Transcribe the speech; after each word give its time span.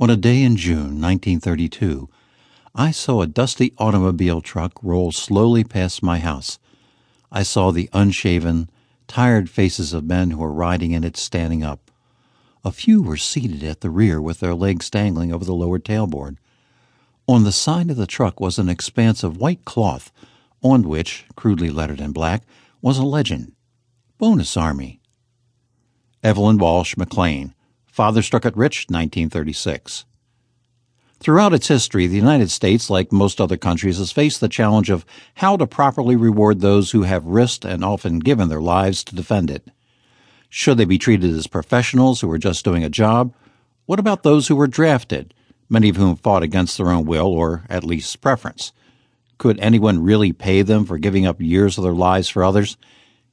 On 0.00 0.08
a 0.08 0.16
day 0.16 0.42
in 0.42 0.56
June 0.56 0.98
1932, 0.98 2.08
I 2.74 2.90
saw 2.90 3.20
a 3.20 3.26
dusty 3.26 3.74
automobile 3.76 4.40
truck 4.40 4.82
roll 4.82 5.12
slowly 5.12 5.62
past 5.62 6.02
my 6.02 6.20
house. 6.20 6.58
I 7.30 7.42
saw 7.42 7.70
the 7.70 7.90
unshaven, 7.92 8.70
tired 9.08 9.50
faces 9.50 9.92
of 9.92 10.04
men 10.04 10.30
who 10.30 10.38
were 10.38 10.54
riding 10.54 10.92
in 10.92 11.04
it 11.04 11.18
standing 11.18 11.62
up. 11.62 11.90
A 12.64 12.72
few 12.72 13.02
were 13.02 13.18
seated 13.18 13.62
at 13.62 13.82
the 13.82 13.90
rear 13.90 14.22
with 14.22 14.40
their 14.40 14.54
legs 14.54 14.88
dangling 14.88 15.34
over 15.34 15.44
the 15.44 15.52
lowered 15.52 15.84
tailboard. 15.84 16.38
On 17.28 17.44
the 17.44 17.52
side 17.52 17.90
of 17.90 17.98
the 17.98 18.06
truck 18.06 18.40
was 18.40 18.58
an 18.58 18.70
expanse 18.70 19.22
of 19.22 19.36
white 19.36 19.66
cloth, 19.66 20.10
on 20.62 20.88
which, 20.88 21.26
crudely 21.36 21.68
lettered 21.68 22.00
in 22.00 22.12
black, 22.12 22.44
was 22.80 22.96
a 22.96 23.04
legend 23.04 23.52
Bonus 24.16 24.56
Army. 24.56 25.02
Evalyn 26.24 26.58
Walsh 26.58 26.96
McLean, 26.96 27.54
Father 27.90 28.22
Struck 28.22 28.44
It 28.44 28.56
Rich, 28.56 28.86
1936. 28.88 30.04
Throughout 31.18 31.52
its 31.52 31.68
history, 31.68 32.06
the 32.06 32.16
United 32.16 32.50
States, 32.50 32.88
like 32.88 33.12
most 33.12 33.40
other 33.40 33.56
countries, 33.56 33.98
has 33.98 34.12
faced 34.12 34.40
the 34.40 34.48
challenge 34.48 34.88
of 34.88 35.04
how 35.34 35.56
to 35.56 35.66
properly 35.66 36.16
reward 36.16 36.60
those 36.60 36.92
who 36.92 37.02
have 37.02 37.26
risked 37.26 37.64
and 37.64 37.84
often 37.84 38.20
given 38.20 38.48
their 38.48 38.60
lives 38.60 39.04
to 39.04 39.14
defend 39.14 39.50
it. 39.50 39.70
Should 40.48 40.78
they 40.78 40.84
be 40.84 40.98
treated 40.98 41.30
as 41.30 41.46
professionals 41.46 42.20
who 42.20 42.30
are 42.30 42.38
just 42.38 42.64
doing 42.64 42.84
a 42.84 42.88
job? 42.88 43.34
What 43.86 43.98
about 43.98 44.22
those 44.22 44.48
who 44.48 44.56
were 44.56 44.66
drafted, 44.66 45.34
many 45.68 45.88
of 45.88 45.96
whom 45.96 46.16
fought 46.16 46.42
against 46.42 46.78
their 46.78 46.90
own 46.90 47.04
will 47.04 47.26
or 47.26 47.64
at 47.68 47.84
least 47.84 48.20
preference? 48.20 48.72
Could 49.36 49.58
anyone 49.60 50.02
really 50.02 50.32
pay 50.32 50.62
them 50.62 50.86
for 50.86 50.96
giving 50.96 51.26
up 51.26 51.40
years 51.40 51.76
of 51.76 51.84
their 51.84 51.92
lives 51.92 52.28
for 52.28 52.44
others? 52.44 52.76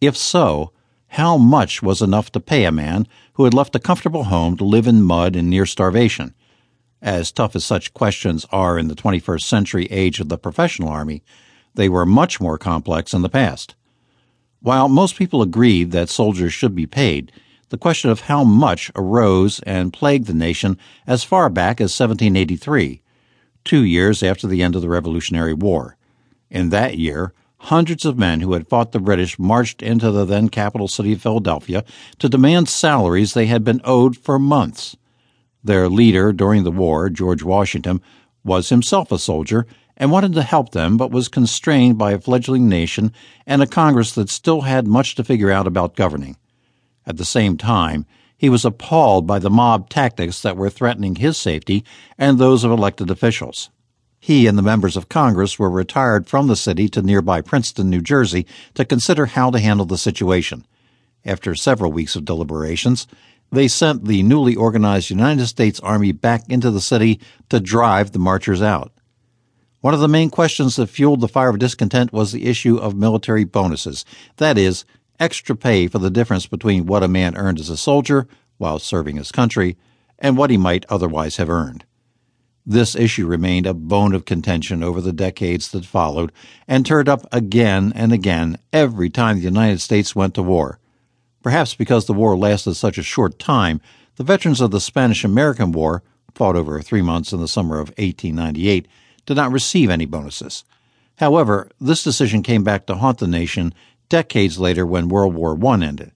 If 0.00 0.16
so, 0.16 0.72
how 1.14 1.36
much 1.36 1.82
was 1.82 2.00
enough 2.00 2.30
to 2.30 2.38
pay 2.38 2.64
a 2.64 2.70
man 2.70 3.06
who 3.32 3.44
had 3.44 3.52
left 3.52 3.74
a 3.74 3.80
comfortable 3.80 4.24
home 4.24 4.56
to 4.56 4.64
live 4.64 4.86
in 4.86 5.02
mud 5.02 5.34
and 5.34 5.50
near 5.50 5.66
starvation? 5.66 6.34
As 7.02 7.32
tough 7.32 7.56
as 7.56 7.64
such 7.64 7.94
questions 7.94 8.46
are 8.52 8.78
in 8.78 8.86
the 8.86 8.94
21st 8.94 9.42
century 9.42 9.86
age 9.86 10.20
of 10.20 10.28
the 10.28 10.38
professional 10.38 10.88
army, 10.88 11.24
they 11.74 11.88
were 11.88 12.06
much 12.06 12.40
more 12.40 12.58
complex 12.58 13.12
in 13.12 13.22
the 13.22 13.28
past. 13.28 13.74
While 14.60 14.88
most 14.88 15.16
people 15.16 15.42
agreed 15.42 15.90
that 15.90 16.10
soldiers 16.10 16.52
should 16.52 16.76
be 16.76 16.86
paid, 16.86 17.32
the 17.70 17.78
question 17.78 18.10
of 18.10 18.22
how 18.22 18.44
much 18.44 18.92
arose 18.94 19.58
and 19.60 19.92
plagued 19.92 20.26
the 20.26 20.34
nation 20.34 20.78
as 21.08 21.24
far 21.24 21.50
back 21.50 21.80
as 21.80 21.98
1783, 21.98 23.02
two 23.64 23.82
years 23.82 24.22
after 24.22 24.46
the 24.46 24.62
end 24.62 24.76
of 24.76 24.82
the 24.82 24.88
Revolutionary 24.88 25.54
War. 25.54 25.96
In 26.50 26.70
that 26.70 26.98
year, 26.98 27.32
hundreds 27.64 28.06
of 28.06 28.18
men 28.18 28.40
who 28.40 28.54
had 28.54 28.68
fought 28.68 28.92
the 28.92 28.98
British 28.98 29.38
marched 29.38 29.82
into 29.82 30.10
the 30.10 30.24
then 30.24 30.48
capital 30.48 30.88
city 30.88 31.12
of 31.12 31.20
Philadelphia 31.20 31.84
to 32.18 32.28
demand 32.28 32.68
salaries 32.68 33.34
they 33.34 33.46
had 33.46 33.62
been 33.62 33.80
owed 33.84 34.16
for 34.16 34.38
months. 34.38 34.96
Their 35.62 35.88
leader 35.88 36.32
during 36.32 36.64
the 36.64 36.70
war, 36.70 37.10
George 37.10 37.42
Washington, 37.42 38.00
was 38.42 38.70
himself 38.70 39.12
a 39.12 39.18
soldier 39.18 39.66
and 39.96 40.10
wanted 40.10 40.32
to 40.32 40.42
help 40.42 40.72
them, 40.72 40.96
but 40.96 41.10
was 41.10 41.28
constrained 41.28 41.98
by 41.98 42.12
a 42.12 42.18
fledgling 42.18 42.66
nation 42.66 43.12
and 43.46 43.60
a 43.62 43.66
Congress 43.66 44.12
that 44.12 44.30
still 44.30 44.62
had 44.62 44.86
much 44.86 45.14
to 45.14 45.24
figure 45.24 45.50
out 45.50 45.66
about 45.66 45.96
governing. 45.96 46.38
At 47.06 47.18
the 47.18 47.26
same 47.26 47.58
time, 47.58 48.06
he 48.38 48.48
was 48.48 48.64
appalled 48.64 49.26
by 49.26 49.38
the 49.38 49.50
mob 49.50 49.90
tactics 49.90 50.40
that 50.40 50.56
were 50.56 50.70
threatening 50.70 51.16
his 51.16 51.36
safety 51.36 51.84
and 52.16 52.38
those 52.38 52.64
of 52.64 52.70
elected 52.70 53.10
officials. 53.10 53.68
He 54.20 54.46
and 54.46 54.58
the 54.58 54.62
members 54.62 54.98
of 54.98 55.08
Congress 55.08 55.58
were 55.58 55.70
retired 55.70 56.28
from 56.28 56.46
the 56.46 56.54
city 56.54 56.90
to 56.90 57.00
nearby 57.00 57.40
Princeton, 57.40 57.88
New 57.88 58.02
Jersey, 58.02 58.46
to 58.74 58.84
consider 58.84 59.26
how 59.26 59.50
to 59.50 59.58
handle 59.58 59.86
the 59.86 59.96
situation. 59.96 60.66
After 61.24 61.54
several 61.54 61.90
weeks 61.90 62.14
of 62.16 62.26
deliberations, 62.26 63.06
they 63.50 63.66
sent 63.66 64.04
the 64.04 64.22
newly 64.22 64.54
organized 64.54 65.08
United 65.08 65.46
States 65.46 65.80
Army 65.80 66.12
back 66.12 66.44
into 66.50 66.70
the 66.70 66.82
city 66.82 67.18
to 67.48 67.60
drive 67.60 68.12
the 68.12 68.18
marchers 68.18 68.60
out. 68.60 68.92
One 69.80 69.94
of 69.94 70.00
the 70.00 70.08
main 70.08 70.28
questions 70.28 70.76
that 70.76 70.88
fueled 70.88 71.22
the 71.22 71.28
fire 71.28 71.48
of 71.48 71.58
discontent 71.58 72.12
was 72.12 72.32
the 72.32 72.46
issue 72.46 72.76
of 72.76 72.94
military 72.94 73.44
bonuses, 73.44 74.04
that 74.36 74.58
is, 74.58 74.84
extra 75.18 75.56
pay 75.56 75.86
for 75.88 75.98
the 75.98 76.10
difference 76.10 76.46
between 76.46 76.84
what 76.84 77.02
a 77.02 77.08
man 77.08 77.36
earned 77.36 77.58
as 77.58 77.70
a 77.70 77.76
soldier 77.76 78.28
while 78.58 78.78
serving 78.78 79.16
his 79.16 79.32
country 79.32 79.78
and 80.18 80.36
what 80.36 80.50
he 80.50 80.58
might 80.58 80.84
otherwise 80.90 81.38
have 81.38 81.48
earned. 81.48 81.84
This 82.66 82.94
issue 82.94 83.26
remained 83.26 83.66
a 83.66 83.74
bone 83.74 84.14
of 84.14 84.24
contention 84.24 84.82
over 84.82 85.00
the 85.00 85.12
decades 85.12 85.70
that 85.70 85.86
followed 85.86 86.30
and 86.68 86.84
turned 86.84 87.08
up 87.08 87.26
again 87.32 87.92
and 87.94 88.12
again 88.12 88.58
every 88.72 89.08
time 89.08 89.36
the 89.36 89.44
United 89.44 89.80
States 89.80 90.14
went 90.14 90.34
to 90.34 90.42
war. 90.42 90.78
Perhaps 91.42 91.74
because 91.74 92.04
the 92.06 92.12
war 92.12 92.36
lasted 92.36 92.74
such 92.74 92.98
a 92.98 93.02
short 93.02 93.38
time, 93.38 93.80
the 94.16 94.24
veterans 94.24 94.60
of 94.60 94.70
the 94.70 94.80
Spanish 94.80 95.24
American 95.24 95.72
War, 95.72 96.02
fought 96.34 96.56
over 96.56 96.80
three 96.82 97.02
months 97.02 97.32
in 97.32 97.40
the 97.40 97.48
summer 97.48 97.76
of 97.76 97.88
1898, 97.90 98.86
did 99.24 99.36
not 99.36 99.52
receive 99.52 99.88
any 99.88 100.04
bonuses. 100.04 100.64
However, 101.16 101.70
this 101.80 102.02
decision 102.02 102.42
came 102.42 102.62
back 102.62 102.86
to 102.86 102.96
haunt 102.96 103.18
the 103.18 103.26
nation 103.26 103.74
decades 104.08 104.58
later 104.58 104.84
when 104.84 105.08
World 105.08 105.34
War 105.34 105.58
I 105.66 105.82
ended. 105.82 106.12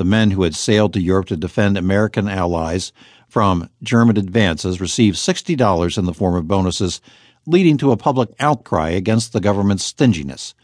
The 0.00 0.04
men 0.06 0.30
who 0.30 0.44
had 0.44 0.56
sailed 0.56 0.94
to 0.94 1.02
Europe 1.02 1.26
to 1.26 1.36
defend 1.36 1.76
American 1.76 2.26
allies 2.26 2.90
from 3.28 3.68
German 3.82 4.16
advances 4.16 4.80
received 4.80 5.18
$60 5.18 5.98
in 5.98 6.06
the 6.06 6.14
form 6.14 6.36
of 6.36 6.48
bonuses, 6.48 7.02
leading 7.44 7.76
to 7.76 7.92
a 7.92 7.98
public 7.98 8.30
outcry 8.40 8.88
against 8.92 9.34
the 9.34 9.42
government's 9.42 9.84
stinginess. 9.84 10.54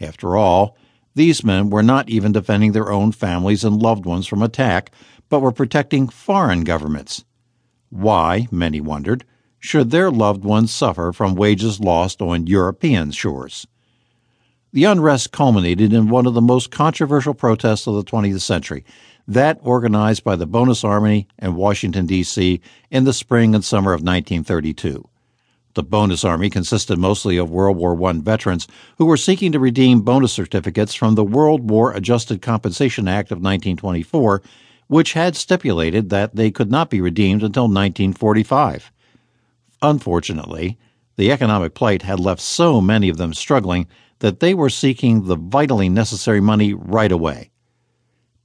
After 0.00 0.36
all, 0.36 0.76
these 1.16 1.42
men 1.42 1.68
were 1.68 1.82
not 1.82 2.08
even 2.08 2.30
defending 2.30 2.70
their 2.70 2.92
own 2.92 3.10
families 3.10 3.64
and 3.64 3.82
loved 3.82 4.06
ones 4.06 4.28
from 4.28 4.40
attack, 4.40 4.92
but 5.28 5.40
were 5.40 5.50
protecting 5.50 6.06
foreign 6.08 6.62
governments. 6.62 7.24
Why, 7.90 8.46
many 8.52 8.80
wondered, 8.80 9.24
should 9.58 9.90
their 9.90 10.12
loved 10.12 10.44
ones 10.44 10.72
suffer 10.72 11.12
from 11.12 11.34
wages 11.34 11.80
lost 11.80 12.22
on 12.22 12.46
European 12.46 13.10
shores? 13.10 13.66
The 14.72 14.84
unrest 14.84 15.32
culminated 15.32 15.92
in 15.92 16.08
one 16.08 16.26
of 16.26 16.34
the 16.34 16.40
most 16.40 16.70
controversial 16.70 17.34
protests 17.34 17.86
of 17.86 17.94
the 17.94 18.04
20th 18.04 18.40
century, 18.40 18.84
that 19.28 19.58
organized 19.62 20.24
by 20.24 20.36
the 20.36 20.46
Bonus 20.46 20.84
Army 20.84 21.26
in 21.38 21.54
Washington, 21.54 22.06
D.C. 22.06 22.60
in 22.90 23.04
the 23.04 23.12
spring 23.12 23.54
and 23.54 23.64
summer 23.64 23.92
of 23.92 24.02
1932. 24.02 25.08
The 25.74 25.82
Bonus 25.82 26.24
Army 26.24 26.48
consisted 26.48 26.98
mostly 26.98 27.36
of 27.36 27.50
World 27.50 27.76
War 27.76 28.02
I 28.08 28.12
veterans 28.14 28.66
who 28.98 29.04
were 29.04 29.16
seeking 29.16 29.52
to 29.52 29.60
redeem 29.60 30.00
bonus 30.00 30.32
certificates 30.32 30.94
from 30.94 31.14
the 31.14 31.24
World 31.24 31.68
War 31.68 31.92
Adjusted 31.92 32.40
Compensation 32.40 33.08
Act 33.08 33.30
of 33.30 33.36
1924, 33.38 34.42
which 34.86 35.12
had 35.12 35.36
stipulated 35.36 36.08
that 36.08 36.34
they 36.34 36.50
could 36.50 36.70
not 36.70 36.88
be 36.88 37.00
redeemed 37.00 37.42
until 37.42 37.64
1945. 37.64 38.90
Unfortunately, 39.82 40.78
the 41.16 41.30
economic 41.30 41.74
plight 41.74 42.02
had 42.02 42.20
left 42.20 42.40
so 42.40 42.80
many 42.80 43.08
of 43.08 43.18
them 43.18 43.34
struggling 43.34 43.86
that 44.20 44.40
they 44.40 44.54
were 44.54 44.70
seeking 44.70 45.24
the 45.24 45.36
vitally 45.36 45.88
necessary 45.88 46.40
money 46.40 46.72
right 46.74 47.12
away. 47.12 47.50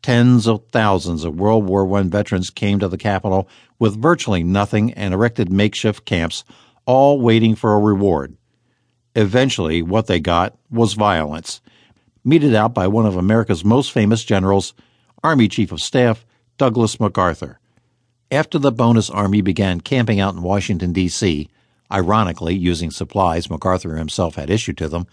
Tens 0.02 0.48
of 0.48 0.66
thousands 0.72 1.24
of 1.24 1.40
World 1.40 1.66
War 1.66 1.98
I 1.98 2.04
veterans 2.04 2.50
came 2.50 2.80
to 2.80 2.88
the 2.88 2.98
capital 2.98 3.48
with 3.78 4.02
virtually 4.02 4.44
nothing 4.44 4.94
and 4.94 5.14
erected 5.14 5.52
makeshift 5.52 6.06
camps, 6.06 6.44
all 6.86 7.22
waiting 7.22 7.56
for 7.56 7.74
a 7.74 7.80
reward. 7.80 8.36
Eventually, 9.16 9.82
what 9.82 10.08
they 10.08 10.20
got 10.20 10.58
was 10.72 10.94
violence, 10.94 11.62
meted 12.24 12.56
out 12.56 12.74
by 12.74 12.88
one 12.88 13.06
of 13.06 13.16
America's 13.16 13.64
most 13.64 13.92
famous 13.92 14.24
generals, 14.24 14.74
Army 15.24 15.48
Chief 15.48 15.72
of 15.72 15.82
Staff 15.82 16.26
Douglas 16.58 17.00
MacArthur. 17.00 17.60
After 18.32 18.58
the 18.58 18.72
bonus 18.72 19.10
army 19.10 19.42
began 19.42 19.82
camping 19.82 20.20
out 20.20 20.34
in 20.34 20.42
Washington, 20.42 20.94
D.C., 20.94 21.50
ironically 21.92 22.56
using 22.56 22.90
supplies 22.90 23.50
MacArthur 23.50 23.98
himself 23.98 24.36
had 24.36 24.50
issued 24.50 24.78
to 24.78 24.88
them, 24.88 25.06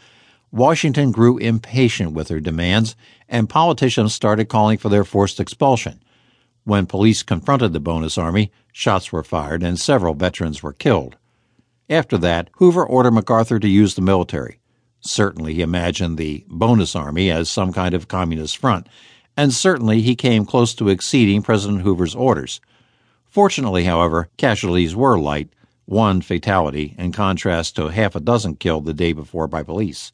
Washington 0.51 1.13
grew 1.13 1.37
impatient 1.39 2.13
with 2.13 2.29
their 2.29 2.41
demands, 2.41 2.97
and 3.29 3.51
politicians 3.51 4.15
started 4.15 4.49
calling 4.49 4.79
for 4.79 4.89
their 4.89 5.05
forced 5.05 5.41
expulsion. 5.41 6.01
When 6.65 6.87
police 6.87 7.23
confronted 7.23 7.73
the 7.73 7.81
bonus 7.81 8.17
army, 8.17 8.51
shots 8.73 9.13
were 9.13 9.23
fired 9.23 9.63
and 9.63 9.79
several 9.79 10.15
veterans 10.15 10.63
were 10.63 10.73
killed. 10.73 11.17
After 11.91 12.19
that, 12.19 12.51
Hoover 12.57 12.85
ordered 12.85 13.13
MacArthur 13.13 13.59
to 13.59 13.69
use 13.69 13.95
the 13.95 14.03
military. 14.03 14.59
Certainly, 15.01 15.55
he 15.55 15.63
imagined 15.63 16.19
the 16.19 16.45
bonus 16.49 16.97
army 16.97 17.31
as 17.31 17.51
some 17.51 17.73
kind 17.73 17.95
of 17.95 18.09
communist 18.09 18.57
front, 18.57 18.89
and 19.37 19.55
certainly 19.55 20.03
he 20.03 20.17
came 20.17 20.45
close 20.45 20.75
to 20.75 20.89
exceeding 20.89 21.43
President 21.43 21.83
Hoover's 21.83 22.15
orders. 22.15 22.61
Fortunately, 23.27 23.85
however, 23.85 24.29
casualties 24.37 24.97
were 24.97 25.19
light, 25.19 25.51
one 25.85 26.21
fatality, 26.21 26.95
in 26.99 27.13
contrast 27.13 27.77
to 27.77 27.89
half 27.89 28.17
a 28.17 28.21
dozen 28.21 28.57
killed 28.57 28.85
the 28.85 28.93
day 28.93 29.13
before 29.13 29.47
by 29.47 29.63
police. 29.63 30.13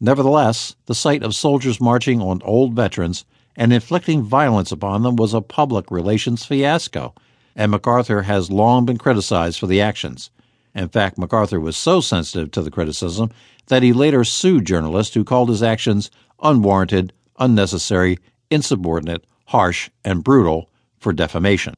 Nevertheless, 0.00 0.74
the 0.86 0.94
sight 0.94 1.22
of 1.22 1.34
soldiers 1.34 1.80
marching 1.80 2.20
on 2.20 2.42
old 2.42 2.74
veterans 2.74 3.24
and 3.56 3.72
inflicting 3.72 4.22
violence 4.22 4.72
upon 4.72 5.02
them 5.02 5.16
was 5.16 5.34
a 5.34 5.40
public 5.40 5.90
relations 5.90 6.44
fiasco, 6.44 7.14
and 7.54 7.70
MacArthur 7.70 8.22
has 8.22 8.50
long 8.50 8.84
been 8.84 8.98
criticized 8.98 9.58
for 9.58 9.66
the 9.66 9.80
actions. 9.80 10.30
In 10.74 10.88
fact, 10.88 11.18
MacArthur 11.18 11.60
was 11.60 11.76
so 11.76 12.00
sensitive 12.00 12.50
to 12.50 12.62
the 12.62 12.70
criticism 12.70 13.30
that 13.68 13.82
he 13.82 13.92
later 13.92 14.24
sued 14.24 14.66
journalists 14.66 15.14
who 15.14 15.24
called 15.24 15.48
his 15.48 15.62
actions 15.62 16.10
unwarranted, 16.42 17.12
unnecessary, 17.38 18.18
insubordinate, 18.50 19.24
harsh, 19.46 19.90
and 20.04 20.24
brutal 20.24 20.68
for 20.98 21.12
defamation. 21.12 21.74